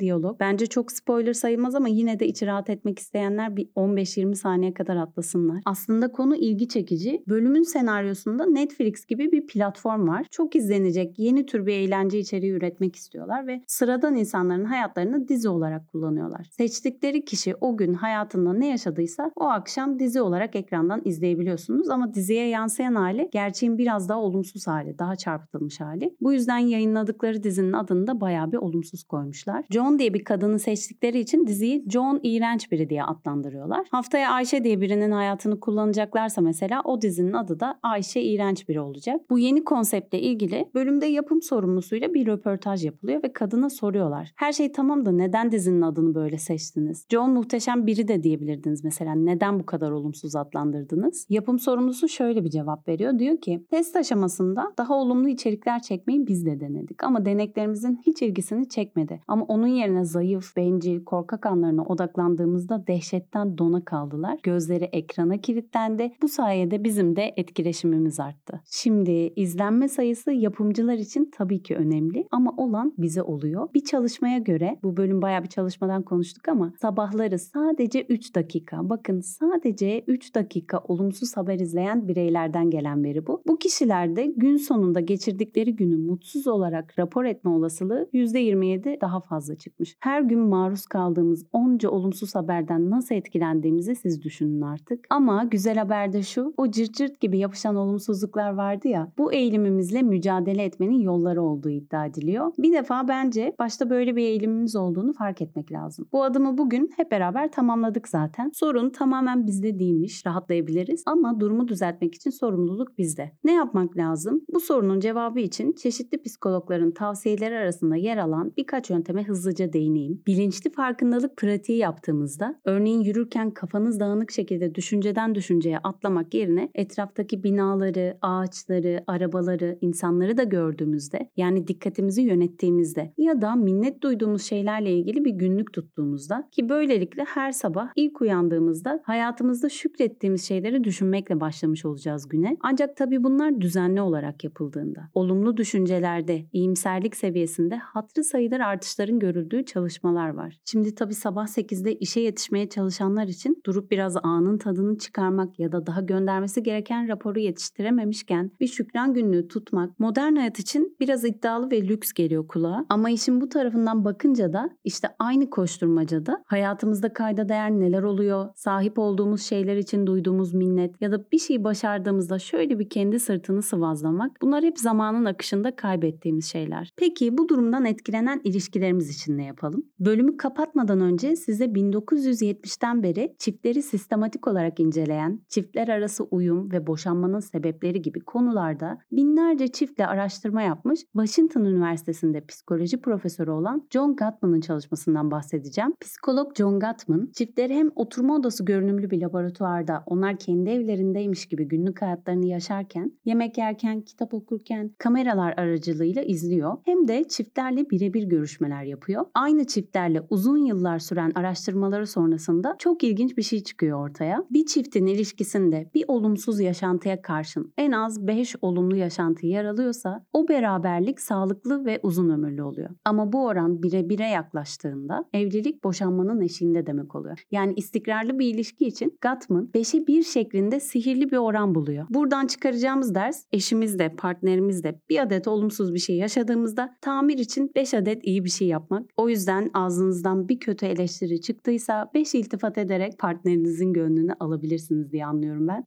diyalog. 0.00 0.40
Bence 0.40 0.66
çok 0.66 0.92
spoiler 0.92 1.32
sayılmaz 1.32 1.74
ama 1.74 1.88
yine 1.88 2.20
de 2.20 2.26
içi 2.26 2.46
rahat 2.46 2.70
etmek 2.70 2.98
isteyenler 2.98 3.56
bir 3.56 3.66
15-20 3.66 4.34
saniye 4.34 4.74
kadar 4.74 4.96
atlasınlar. 4.96 5.62
Aslında 5.64 6.12
konu 6.12 6.36
ilgi 6.36 6.68
çekici. 6.68 7.22
Bölümün 7.28 7.62
senaryosunda 7.62 8.46
Netflix 8.46 9.06
gibi 9.06 9.32
bir 9.32 9.46
platform 9.46 10.08
var. 10.08 10.26
Çok 10.30 10.56
izlenecek 10.56 11.18
yeni 11.18 11.46
tür 11.46 11.66
bir 11.66 11.72
eğlence 11.72 12.18
içeriği 12.18 12.52
üretmek 12.52 12.96
istiyorlar 12.96 13.46
ve 13.46 13.62
sıradan 13.66 14.16
insanların 14.16 14.64
hayatlarını 14.64 15.28
dizi 15.28 15.48
olarak 15.48 15.88
kullanıyorlar. 15.92 16.46
Seçtikleri 16.50 17.24
kişi 17.24 17.54
o 17.60 17.76
gün 17.76 17.94
hayatında 17.94 18.52
ne 18.52 18.68
yaşadıysa 18.68 19.30
o 19.36 19.44
akşam 19.44 19.98
dizi 19.98 20.20
olarak 20.20 20.56
ekrandan 20.56 21.02
izleyebiliyorsunuz 21.04 21.90
ama 21.90 22.14
diziye 22.14 22.48
yansıyan 22.48 22.94
hali 22.94 23.28
gerçeğin 23.32 23.78
biraz 23.78 24.08
daha 24.08 24.20
olumsuz 24.20 24.66
hali, 24.66 24.98
daha 24.98 25.16
çarpıtılmış 25.16 25.80
hali. 25.80 26.16
Bu 26.20 26.32
yüzden 26.32 26.58
yayınladıkları 26.58 27.42
dizinin 27.42 27.72
adını 27.84 28.06
da 28.06 28.20
bayağı 28.20 28.52
bir 28.52 28.56
olumsuz 28.56 29.04
koymuşlar. 29.04 29.64
John 29.70 29.98
diye 29.98 30.14
bir 30.14 30.24
kadını 30.24 30.58
seçtikleri 30.58 31.18
için 31.18 31.46
diziyi 31.46 31.84
John 31.90 32.20
iğrenç 32.22 32.72
biri 32.72 32.90
diye 32.90 33.04
adlandırıyorlar. 33.04 33.86
Haftaya 33.90 34.30
Ayşe 34.30 34.64
diye 34.64 34.80
birinin 34.80 35.10
hayatını 35.10 35.60
kullanacaklarsa 35.60 36.40
mesela 36.40 36.82
o 36.84 37.02
dizinin 37.02 37.32
adı 37.32 37.60
da 37.60 37.78
Ayşe 37.82 38.20
iğrenç 38.20 38.68
biri 38.68 38.80
olacak. 38.80 39.20
Bu 39.30 39.38
yeni 39.38 39.64
konseptle 39.64 40.20
ilgili 40.20 40.70
bölümde 40.74 41.06
yapım 41.06 41.42
sorumlusuyla 41.42 42.14
bir 42.14 42.26
röportaj 42.26 42.84
yapılıyor 42.84 43.22
ve 43.22 43.32
kadına 43.32 43.70
soruyorlar. 43.70 44.32
Her 44.36 44.52
şey 44.52 44.72
tamam 44.72 45.06
da 45.06 45.12
neden 45.12 45.52
dizinin 45.52 45.82
adını 45.82 46.14
böyle 46.14 46.38
seçtiniz? 46.38 47.06
John 47.10 47.30
muhteşem 47.30 47.86
biri 47.86 48.08
de 48.08 48.22
diyebilirdiniz 48.22 48.84
mesela. 48.84 49.14
Neden 49.14 49.60
bu 49.60 49.66
kadar 49.66 49.90
olumsuz 49.90 50.36
adlandırdınız? 50.36 51.26
Yapım 51.28 51.58
sorumlusu 51.58 52.08
şöyle 52.08 52.44
bir 52.44 52.50
cevap 52.50 52.88
veriyor. 52.88 53.18
Diyor 53.18 53.40
ki 53.40 53.66
test 53.70 53.96
aşamasında 53.96 54.72
daha 54.78 54.94
olumlu 54.94 55.28
içerikler 55.28 55.82
çekmeyi 55.82 56.26
biz 56.26 56.46
de 56.46 56.60
denedik 56.60 57.04
ama 57.04 57.24
deneklerimizin 57.64 58.00
hiç 58.06 58.22
ilgisini 58.22 58.68
çekmedi. 58.68 59.20
Ama 59.28 59.44
onun 59.44 59.66
yerine 59.66 60.04
zayıf, 60.04 60.56
bencil, 60.56 61.04
korkak 61.04 61.46
anlarına 61.46 61.82
odaklandığımızda 61.84 62.86
dehşetten 62.86 63.58
dona 63.58 63.84
kaldılar. 63.84 64.38
Gözleri 64.42 64.84
ekrana 64.84 65.36
kilitlendi. 65.38 66.12
Bu 66.22 66.28
sayede 66.28 66.84
bizim 66.84 67.16
de 67.16 67.34
etkileşimimiz 67.36 68.20
arttı. 68.20 68.60
Şimdi 68.64 69.32
izlenme 69.36 69.88
sayısı 69.88 70.32
yapımcılar 70.32 70.94
için 70.94 71.30
tabii 71.36 71.62
ki 71.62 71.76
önemli 71.76 72.26
ama 72.30 72.54
olan 72.56 72.94
bize 72.98 73.22
oluyor. 73.22 73.68
Bir 73.74 73.84
çalışmaya 73.84 74.38
göre 74.38 74.78
bu 74.82 74.96
bölüm 74.96 75.22
bayağı 75.22 75.42
bir 75.42 75.48
çalışmadan 75.48 76.02
konuştuk 76.02 76.48
ama 76.48 76.72
sabahları 76.80 77.38
sadece 77.38 78.02
3 78.02 78.34
dakika 78.34 78.88
bakın 78.88 79.20
sadece 79.20 80.04
3 80.06 80.34
dakika 80.34 80.78
olumsuz 80.78 81.36
haber 81.36 81.58
izleyen 81.58 82.08
bireylerden 82.08 82.70
gelen 82.70 83.04
veri 83.04 83.26
bu. 83.26 83.42
Bu 83.46 83.56
kişilerde 83.58 84.26
gün 84.36 84.56
sonunda 84.56 85.00
geçirdikleri 85.00 85.76
günü 85.76 85.96
mutsuz 85.96 86.46
olarak 86.46 86.98
rapor 86.98 87.24
etme 87.24 87.53
olasılığı 87.54 88.08
%27 88.12 89.00
daha 89.00 89.20
fazla 89.20 89.54
çıkmış. 89.54 89.96
Her 90.00 90.22
gün 90.22 90.38
maruz 90.38 90.86
kaldığımız 90.86 91.46
onca 91.52 91.90
olumsuz 91.90 92.34
haberden 92.34 92.90
nasıl 92.90 93.14
etkilendiğimizi 93.14 93.94
siz 93.96 94.22
düşünün 94.22 94.60
artık. 94.60 95.06
Ama 95.10 95.44
güzel 95.44 95.76
haber 95.76 96.12
de 96.12 96.22
şu, 96.22 96.54
o 96.56 96.70
cırt 96.70 96.94
cırt 96.94 97.20
gibi 97.20 97.38
yapışan 97.38 97.76
olumsuzluklar 97.76 98.54
vardı 98.54 98.88
ya, 98.88 99.12
bu 99.18 99.32
eğilimimizle 99.32 100.02
mücadele 100.02 100.64
etmenin 100.64 101.00
yolları 101.00 101.42
olduğu 101.42 101.70
iddia 101.70 102.06
ediliyor. 102.06 102.52
Bir 102.58 102.72
defa 102.72 103.08
bence 103.08 103.54
başta 103.58 103.90
böyle 103.90 104.16
bir 104.16 104.22
eğilimimiz 104.22 104.76
olduğunu 104.76 105.12
fark 105.12 105.42
etmek 105.42 105.72
lazım. 105.72 106.08
Bu 106.12 106.24
adımı 106.24 106.58
bugün 106.58 106.90
hep 106.96 107.10
beraber 107.10 107.52
tamamladık 107.52 108.08
zaten. 108.08 108.50
Sorun 108.54 108.90
tamamen 108.90 109.46
bizde 109.46 109.78
değilmiş, 109.78 110.26
rahatlayabiliriz 110.26 111.02
ama 111.06 111.40
durumu 111.40 111.68
düzeltmek 111.68 112.14
için 112.14 112.30
sorumluluk 112.30 112.98
bizde. 112.98 113.32
Ne 113.44 113.52
yapmak 113.52 113.96
lazım? 113.96 114.40
Bu 114.54 114.60
sorunun 114.60 115.00
cevabı 115.00 115.40
için 115.40 115.72
çeşitli 115.72 116.22
psikologların 116.22 116.90
tavsiyeleri 116.90 117.43
arasında 117.52 117.96
yer 117.96 118.16
alan 118.16 118.52
birkaç 118.56 118.90
yönteme 118.90 119.24
hızlıca 119.24 119.72
değineyim. 119.72 120.22
Bilinçli 120.26 120.70
farkındalık 120.70 121.36
pratiği 121.36 121.78
yaptığımızda, 121.78 122.60
örneğin 122.64 123.00
yürürken 123.00 123.50
kafanız 123.50 124.00
dağınık 124.00 124.30
şekilde 124.30 124.74
düşünceden 124.74 125.34
düşünceye 125.34 125.78
atlamak 125.78 126.34
yerine 126.34 126.68
etraftaki 126.74 127.44
binaları, 127.44 128.18
ağaçları, 128.22 129.04
arabaları, 129.06 129.78
insanları 129.80 130.36
da 130.36 130.42
gördüğümüzde, 130.42 131.30
yani 131.36 131.68
dikkatimizi 131.68 132.22
yönettiğimizde 132.22 133.12
ya 133.18 133.42
da 133.42 133.54
minnet 133.54 134.02
duyduğumuz 134.02 134.42
şeylerle 134.42 134.92
ilgili 134.92 135.24
bir 135.24 135.30
günlük 135.30 135.72
tuttuğumuzda 135.72 136.48
ki 136.52 136.68
böylelikle 136.68 137.24
her 137.24 137.52
sabah 137.52 137.88
ilk 137.96 138.20
uyandığımızda 138.20 139.00
hayatımızda 139.04 139.68
şükrettiğimiz 139.68 140.44
şeyleri 140.44 140.84
düşünmekle 140.84 141.40
başlamış 141.40 141.84
olacağız 141.84 142.28
güne. 142.28 142.56
Ancak 142.60 142.96
tabii 142.96 143.24
bunlar 143.24 143.60
düzenli 143.60 144.00
olarak 144.00 144.44
yapıldığında, 144.44 145.00
olumlu 145.14 145.56
düşüncelerde, 145.56 146.44
iyimserlik 146.52 147.16
seviyesinde 147.16 147.33
hatırı 147.76 148.24
sayılır 148.24 148.60
artışların 148.60 149.18
görüldüğü 149.18 149.64
çalışmalar 149.64 150.28
var. 150.28 150.58
Şimdi 150.64 150.94
tabii 150.94 151.14
sabah 151.14 151.46
8'de 151.46 151.94
işe 151.94 152.20
yetişmeye 152.20 152.68
çalışanlar 152.68 153.26
için 153.26 153.62
durup 153.66 153.90
biraz 153.90 154.16
anın 154.22 154.58
tadını 154.58 154.98
çıkarmak 154.98 155.58
ya 155.58 155.72
da 155.72 155.86
daha 155.86 156.00
göndermesi 156.00 156.62
gereken 156.62 157.08
raporu 157.08 157.38
yetiştirememişken 157.38 158.50
bir 158.60 158.66
şükran 158.66 159.14
günlüğü 159.14 159.48
tutmak 159.48 160.00
modern 160.00 160.36
hayat 160.36 160.58
için 160.58 160.96
biraz 161.00 161.24
iddialı 161.24 161.70
ve 161.70 161.88
lüks 161.88 162.12
geliyor 162.12 162.48
kulağa. 162.48 162.86
Ama 162.88 163.10
işin 163.10 163.40
bu 163.40 163.48
tarafından 163.48 164.04
bakınca 164.04 164.52
da 164.52 164.70
işte 164.84 165.08
aynı 165.18 165.50
koşturmacada 165.50 166.44
hayatımızda 166.46 167.12
kayda 167.12 167.48
değer 167.48 167.70
neler 167.70 168.02
oluyor, 168.02 168.48
sahip 168.54 168.98
olduğumuz 168.98 169.42
şeyler 169.42 169.76
için 169.76 170.06
duyduğumuz 170.06 170.54
minnet 170.54 171.02
ya 171.02 171.12
da 171.12 171.30
bir 171.32 171.38
şey 171.38 171.64
başardığımızda 171.64 172.38
şöyle 172.38 172.78
bir 172.78 172.88
kendi 172.88 173.20
sırtını 173.20 173.62
sıvazlamak 173.62 174.42
bunlar 174.42 174.64
hep 174.64 174.78
zamanın 174.78 175.24
akışında 175.24 175.76
kaybettiğimiz 175.76 176.46
şeyler. 176.46 176.92
Peki 176.96 177.23
bu 177.32 177.48
durumdan 177.48 177.84
etkilenen 177.84 178.40
ilişkilerimiz 178.44 179.10
için 179.10 179.38
ne 179.38 179.44
yapalım? 179.44 179.84
Bölümü 180.00 180.36
kapatmadan 180.36 181.00
önce 181.00 181.36
size 181.36 181.64
1970'ten 181.64 183.02
beri 183.02 183.36
çiftleri 183.38 183.82
sistematik 183.82 184.48
olarak 184.48 184.80
inceleyen, 184.80 185.40
çiftler 185.48 185.88
arası 185.88 186.24
uyum 186.24 186.72
ve 186.72 186.86
boşanmanın 186.86 187.40
sebepleri 187.40 188.02
gibi 188.02 188.20
konularda 188.20 188.98
binlerce 189.12 189.68
çiftle 189.68 190.06
araştırma 190.06 190.62
yapmış 190.62 191.00
Washington 191.00 191.64
Üniversitesi'nde 191.64 192.46
psikoloji 192.46 193.00
profesörü 193.00 193.50
olan 193.50 193.86
John 193.90 194.16
Gottman'ın 194.16 194.60
çalışmasından 194.60 195.30
bahsedeceğim. 195.30 195.94
Psikolog 196.00 196.56
John 196.56 196.80
Gottman, 196.80 197.30
çiftleri 197.34 197.74
hem 197.74 197.90
oturma 197.94 198.36
odası 198.36 198.64
görünümlü 198.64 199.10
bir 199.10 199.20
laboratuvarda 199.20 200.02
onlar 200.06 200.38
kendi 200.38 200.70
evlerindeymiş 200.70 201.46
gibi 201.46 201.68
günlük 201.68 202.02
hayatlarını 202.02 202.46
yaşarken, 202.46 203.12
yemek 203.24 203.58
yerken, 203.58 204.00
kitap 204.00 204.34
okurken 204.34 204.90
kameralar 204.98 205.54
aracılığıyla 205.56 206.22
izliyor. 206.22 206.76
Hem 206.84 207.08
de 207.14 207.28
çiftlerle 207.28 207.90
birebir 207.90 208.22
görüşmeler 208.22 208.82
yapıyor. 208.82 209.24
Aynı 209.34 209.66
çiftlerle 209.66 210.22
uzun 210.30 210.56
yıllar 210.56 210.98
süren 210.98 211.32
araştırmaları 211.34 212.06
sonrasında 212.06 212.76
çok 212.78 213.04
ilginç 213.04 213.36
bir 213.36 213.42
şey 213.42 213.62
çıkıyor 213.62 214.08
ortaya. 214.08 214.44
Bir 214.50 214.66
çiftin 214.66 215.06
ilişkisinde 215.06 215.90
bir 215.94 216.04
olumsuz 216.08 216.60
yaşantıya 216.60 217.22
karşın 217.22 217.72
en 217.78 217.92
az 217.92 218.26
5 218.26 218.56
olumlu 218.62 218.96
yaşantı 218.96 219.46
yer 219.46 219.64
alıyorsa 219.64 220.26
o 220.32 220.48
beraberlik 220.48 221.20
sağlıklı 221.20 221.84
ve 221.84 222.00
uzun 222.02 222.30
ömürlü 222.30 222.62
oluyor. 222.62 222.90
Ama 223.04 223.32
bu 223.32 223.46
oran 223.46 223.82
bire 223.82 224.08
bire 224.08 224.28
yaklaştığında 224.28 225.24
evlilik 225.32 225.84
boşanmanın 225.84 226.40
eşiğinde 226.40 226.86
demek 226.86 227.14
oluyor. 227.14 227.44
Yani 227.50 227.74
istikrarlı 227.76 228.38
bir 228.38 228.54
ilişki 228.54 228.86
için 228.86 229.18
Gottman 229.22 229.70
5'e 229.74 230.06
1 230.06 230.22
şeklinde 230.22 230.80
sihirli 230.80 231.30
bir 231.30 231.36
oran 231.36 231.74
buluyor. 231.74 232.06
Buradan 232.10 232.46
çıkaracağımız 232.46 233.14
ders 233.14 233.44
eşimizde, 233.52 234.08
partnerimizde 234.16 235.00
bir 235.08 235.22
adet 235.22 235.48
olumsuz 235.48 235.94
bir 235.94 235.98
şey 235.98 236.16
yaşadığımızda 236.16 236.96
tamir 237.04 237.38
için 237.38 237.70
5 237.74 237.94
adet 237.94 238.24
iyi 238.26 238.44
bir 238.44 238.50
şey 238.50 238.68
yapmak. 238.68 239.02
O 239.16 239.28
yüzden 239.28 239.70
ağzınızdan 239.74 240.48
bir 240.48 240.60
kötü 240.60 240.86
eleştiri 240.86 241.40
çıktıysa 241.40 242.10
5 242.14 242.34
iltifat 242.34 242.78
ederek 242.78 243.18
partnerinizin 243.18 243.92
gönlünü 243.92 244.32
alabilirsiniz 244.40 245.12
diye 245.12 245.26
anlıyorum 245.26 245.68
ben. 245.68 245.86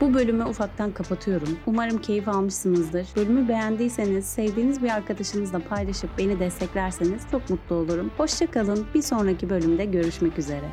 Bu 0.00 0.14
bölümü 0.14 0.44
ufaktan 0.44 0.92
kapatıyorum. 0.92 1.48
Umarım 1.66 1.98
keyif 1.98 2.28
almışsınızdır. 2.28 3.06
Bölümü 3.16 3.48
beğendiyseniz, 3.48 4.24
sevdiğiniz 4.24 4.82
bir 4.82 4.88
arkadaşınızla 4.88 5.58
paylaşıp 5.58 6.10
beni 6.18 6.40
desteklerseniz 6.40 7.22
çok 7.30 7.50
mutlu 7.50 7.76
olurum. 7.76 8.10
Hoşçakalın. 8.16 8.86
Bir 8.94 9.02
sonraki 9.02 9.50
bölümde 9.50 9.84
görüşmek 9.84 10.38
üzere. 10.38 10.68